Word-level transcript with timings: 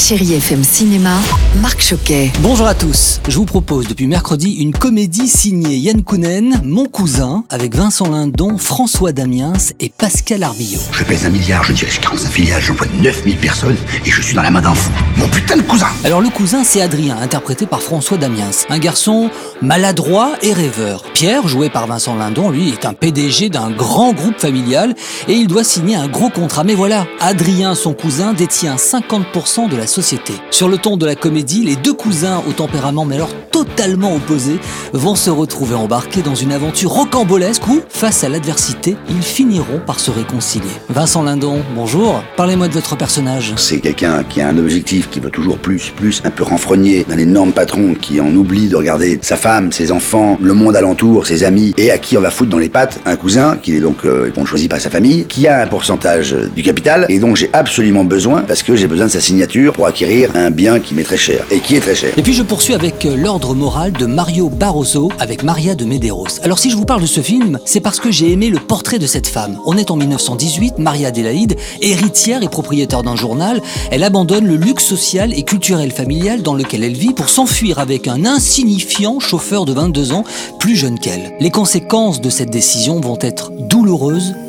Chérie 0.00 0.34
FM 0.34 0.64
Cinéma, 0.64 1.14
Marc 1.56 1.82
Choquet. 1.82 2.30
Bonjour 2.42 2.68
à 2.68 2.74
tous. 2.74 3.20
Je 3.28 3.36
vous 3.36 3.44
propose 3.44 3.88
depuis 3.88 4.06
mercredi 4.06 4.58
une 4.60 4.72
comédie 4.72 5.26
signée 5.26 5.78
Yann 5.78 6.04
Kounen, 6.04 6.60
Mon 6.64 6.86
cousin, 6.86 7.42
avec 7.50 7.74
Vincent 7.74 8.08
Lindon, 8.08 8.56
François 8.56 9.10
Damiens 9.10 9.54
et 9.80 9.88
Pascal 9.88 10.44
Arbillot. 10.44 10.78
Je 10.92 11.02
pèse 11.02 11.26
un 11.26 11.30
milliard, 11.30 11.64
je 11.64 11.72
dirige 11.72 11.98
45 12.00 12.30
filiales, 12.30 12.62
j'emploie 12.62 12.86
9000 13.02 13.36
personnes 13.36 13.76
et 14.06 14.10
je 14.10 14.22
suis 14.22 14.32
dans 14.36 14.42
la 14.42 14.52
main 14.52 14.60
d'un 14.60 14.74
fou. 14.74 14.92
Mon 15.16 15.26
putain 15.26 15.56
de 15.56 15.62
cousin 15.62 15.88
Alors 16.04 16.20
le 16.20 16.28
cousin, 16.28 16.62
c'est 16.62 16.82
Adrien, 16.82 17.16
interprété 17.20 17.66
par 17.66 17.82
François 17.82 18.16
Damiens. 18.16 18.50
Un 18.68 18.78
garçon 18.78 19.28
maladroit 19.60 20.34
et 20.42 20.52
rêveur. 20.52 21.02
Pierre, 21.14 21.48
joué 21.48 21.68
par 21.68 21.88
Vincent 21.88 22.14
Lindon, 22.14 22.50
lui, 22.50 22.68
est 22.68 22.84
un 22.84 22.94
PDG 22.94 23.48
d'un 23.48 23.70
grand 23.70 24.12
groupe 24.12 24.38
familial 24.38 24.94
et 25.26 25.32
il 25.32 25.48
doit 25.48 25.64
signer 25.64 25.96
un 25.96 26.06
gros 26.06 26.30
contrat. 26.30 26.62
Mais 26.62 26.76
voilà, 26.76 27.08
Adrien, 27.18 27.74
son 27.74 27.92
cousin, 27.92 28.34
détient 28.34 28.76
50% 28.76 29.68
de 29.68 29.76
la 29.76 29.88
société. 29.88 30.34
Sur 30.52 30.68
le 30.68 30.78
ton 30.78 30.96
de 30.96 31.06
la 31.06 31.16
comédie, 31.16 31.39
les 31.48 31.76
deux 31.76 31.94
cousins 31.94 32.42
au 32.48 32.52
tempérament 32.52 33.04
mais 33.04 33.14
alors 33.14 33.30
totalement 33.50 34.14
opposés 34.14 34.58
vont 34.92 35.14
se 35.14 35.30
retrouver 35.30 35.74
embarqués 35.74 36.22
dans 36.22 36.34
une 36.34 36.52
aventure 36.52 36.90
rocambolesque 36.90 37.66
où, 37.66 37.80
face 37.88 38.24
à 38.24 38.28
l'adversité, 38.28 38.96
ils 39.08 39.22
finiront 39.22 39.80
par 39.84 40.00
se 40.00 40.10
réconcilier. 40.10 40.70
Vincent 40.88 41.22
Lindon, 41.22 41.60
bonjour. 41.74 42.22
Parlez-moi 42.36 42.68
de 42.68 42.72
votre 42.72 42.96
personnage. 42.96 43.54
C'est 43.56 43.80
quelqu'un 43.80 44.22
qui 44.24 44.40
a 44.40 44.48
un 44.48 44.58
objectif, 44.58 45.10
qui 45.10 45.20
veut 45.20 45.30
toujours 45.30 45.58
plus, 45.58 45.92
plus, 45.96 46.22
un 46.24 46.30
peu 46.30 46.44
renfrogné 46.44 47.04
dans 47.08 47.16
l'énorme 47.16 47.52
patron 47.52 47.94
qui 47.94 48.20
en 48.20 48.34
oublie 48.34 48.68
de 48.68 48.76
regarder 48.76 49.18
sa 49.22 49.36
femme, 49.36 49.72
ses 49.72 49.92
enfants, 49.92 50.38
le 50.40 50.54
monde 50.54 50.76
alentour, 50.76 51.26
ses 51.26 51.44
amis, 51.44 51.74
et 51.76 51.90
à 51.90 51.98
qui 51.98 52.16
on 52.16 52.20
va 52.20 52.30
foutre 52.30 52.50
dans 52.50 52.58
les 52.58 52.68
pattes 52.68 53.00
un 53.04 53.16
cousin, 53.16 53.58
qui 53.60 53.76
est 53.76 53.80
donc 53.80 54.04
euh, 54.04 54.30
bon, 54.34 54.44
choisi 54.44 54.68
par 54.68 54.80
sa 54.80 54.90
famille, 54.90 55.24
qui 55.24 55.48
a 55.48 55.62
un 55.62 55.66
pourcentage 55.66 56.36
du 56.54 56.62
capital, 56.62 57.06
et 57.08 57.18
dont 57.18 57.34
j'ai 57.34 57.50
absolument 57.52 58.04
besoin, 58.04 58.42
parce 58.42 58.62
que 58.62 58.76
j'ai 58.76 58.86
besoin 58.86 59.06
de 59.06 59.12
sa 59.12 59.20
signature 59.20 59.72
pour 59.72 59.86
acquérir 59.86 60.30
un 60.34 60.50
bien 60.50 60.80
qui 60.80 60.94
m'est 60.94 61.02
très 61.02 61.16
et 61.50 61.60
qui 61.60 61.76
est 61.76 61.80
très 61.80 61.94
cher. 61.94 62.12
Et 62.16 62.22
puis 62.22 62.32
je 62.32 62.42
poursuis 62.42 62.74
avec 62.74 63.04
euh, 63.04 63.16
l'ordre 63.16 63.54
moral 63.54 63.92
de 63.92 64.06
Mario 64.06 64.48
Barroso 64.48 65.10
avec 65.18 65.42
Maria 65.42 65.74
de 65.74 65.84
Medeiros. 65.84 66.40
Alors 66.42 66.58
si 66.58 66.70
je 66.70 66.76
vous 66.76 66.84
parle 66.84 67.02
de 67.02 67.06
ce 67.06 67.20
film, 67.20 67.58
c'est 67.64 67.80
parce 67.80 68.00
que 68.00 68.10
j'ai 68.10 68.32
aimé 68.32 68.50
le 68.50 68.58
portrait 68.58 68.98
de 68.98 69.06
cette 69.06 69.26
femme. 69.26 69.58
On 69.66 69.76
est 69.76 69.90
en 69.90 69.96
1918, 69.96 70.78
Maria 70.78 71.08
Adélaïde, 71.08 71.56
héritière 71.80 72.42
et 72.42 72.48
propriétaire 72.48 73.02
d'un 73.02 73.16
journal, 73.16 73.62
elle 73.90 74.04
abandonne 74.04 74.46
le 74.46 74.56
luxe 74.56 74.84
social 74.84 75.32
et 75.32 75.42
culturel 75.42 75.92
familial 75.92 76.42
dans 76.42 76.54
lequel 76.54 76.84
elle 76.84 76.96
vit 76.96 77.12
pour 77.12 77.28
s'enfuir 77.28 77.78
avec 77.78 78.08
un 78.08 78.24
insignifiant 78.24 79.20
chauffeur 79.20 79.64
de 79.64 79.72
22 79.72 80.12
ans, 80.12 80.24
plus 80.58 80.76
jeune 80.76 80.98
qu'elle. 80.98 81.34
Les 81.40 81.50
conséquences 81.50 82.20
de 82.20 82.30
cette 82.30 82.50
décision 82.50 83.00
vont 83.00 83.18
être 83.20 83.52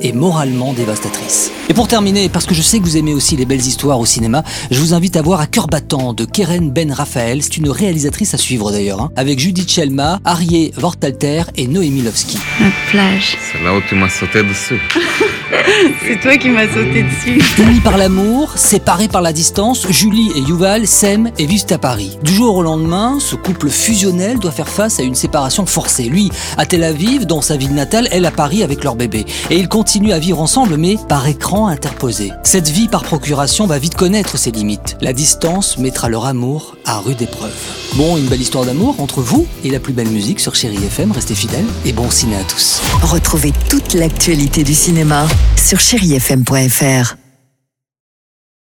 et 0.01 0.13
moralement 0.13 0.73
dévastatrices. 0.73 1.51
Et 1.67 1.73
pour 1.73 1.87
terminer, 1.87 2.29
parce 2.29 2.45
que 2.45 2.53
je 2.53 2.61
sais 2.61 2.79
que 2.79 2.83
vous 2.83 2.97
aimez 2.97 3.13
aussi 3.13 3.35
les 3.35 3.45
belles 3.45 3.59
histoires 3.59 3.99
au 3.99 4.05
cinéma, 4.05 4.43
je 4.69 4.79
vous 4.79 4.93
invite 4.93 5.15
à 5.15 5.21
voir 5.21 5.41
À 5.41 5.47
cœur 5.47 5.67
battant 5.67 6.13
de 6.13 6.25
Keren 6.25 6.69
Ben 6.69 6.91
Raphaël. 6.91 7.41
C'est 7.41 7.57
une 7.57 7.69
réalisatrice 7.69 8.33
à 8.33 8.37
suivre 8.37 8.71
d'ailleurs, 8.71 9.01
hein, 9.01 9.11
avec 9.15 9.39
Judith 9.39 9.71
Chelma, 9.71 10.19
Arié 10.25 10.71
Vortalter 10.77 11.43
et 11.55 11.67
Noémie 11.67 12.03
Lovski. 12.03 12.37
Notre 12.59 12.75
plage. 12.91 13.37
C'est 13.51 13.63
là 13.63 13.75
où 13.75 13.81
tu 13.87 13.95
m'as 13.95 14.09
sauté 14.09 14.43
dessus. 14.43 14.79
C'est 16.05 16.19
toi 16.19 16.37
qui 16.37 16.49
m'as 16.49 16.67
sauté 16.67 17.03
dessus. 17.03 17.41
Unis 17.61 17.79
par 17.79 17.97
l'amour, 17.97 18.51
séparés 18.55 19.07
par 19.07 19.21
la 19.21 19.33
distance, 19.33 19.87
Julie 19.89 20.31
et 20.35 20.39
Yuval 20.39 20.87
s'aiment 20.87 21.31
et 21.37 21.45
vivent 21.45 21.65
à 21.69 21.77
Paris. 21.77 22.17
Du 22.23 22.33
jour 22.33 22.55
au 22.55 22.63
lendemain, 22.63 23.19
ce 23.19 23.35
couple 23.35 23.69
fusionnel 23.69 24.39
doit 24.39 24.51
faire 24.51 24.69
face 24.69 24.99
à 24.99 25.03
une 25.03 25.15
séparation 25.15 25.65
forcée. 25.65 26.03
Lui 26.03 26.31
à 26.57 26.65
Tel 26.65 26.83
Aviv, 26.83 27.25
dans 27.25 27.41
sa 27.41 27.57
ville 27.57 27.73
natale, 27.73 28.07
elle 28.11 28.25
à 28.25 28.31
Paris 28.31 28.63
avec 28.63 28.83
leur 28.83 28.95
bébé. 28.95 29.25
Et 29.49 29.57
ils 29.57 29.69
continuent 29.69 30.13
à 30.13 30.19
vivre 30.19 30.41
ensemble, 30.41 30.77
mais 30.77 30.95
par 31.07 31.27
écran 31.27 31.67
interposé. 31.67 32.31
Cette 32.43 32.69
vie 32.69 32.87
par 32.87 33.03
procuration 33.03 33.67
va 33.67 33.79
vite 33.79 33.95
connaître 33.95 34.37
ses 34.37 34.51
limites. 34.51 34.97
La 35.01 35.13
distance 35.13 35.77
mettra 35.77 36.09
leur 36.09 36.25
amour 36.25 36.75
à 36.85 36.99
rude 36.99 37.21
épreuve. 37.21 37.80
Bon, 37.95 38.15
une 38.15 38.27
belle 38.27 38.41
histoire 38.41 38.65
d'amour 38.65 38.99
entre 38.99 39.21
vous 39.21 39.45
et 39.65 39.69
la 39.69 39.79
plus 39.79 39.93
belle 39.93 40.07
musique 40.07 40.39
sur 40.39 40.55
Chéri 40.55 40.77
FM. 40.77 41.11
Restez 41.11 41.35
fidèles 41.35 41.65
et 41.85 41.91
bon 41.91 42.09
ciné 42.09 42.37
à 42.37 42.43
tous. 42.43 42.81
Retrouvez 43.01 43.51
toute 43.69 43.93
l'actualité 43.93 44.63
du 44.63 44.73
cinéma 44.73 45.27
sur 45.57 45.79
chérifm.fr. 45.79 47.20